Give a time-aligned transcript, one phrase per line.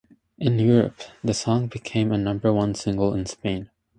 [0.39, 3.69] In Europe, the song became a number one single in Spain.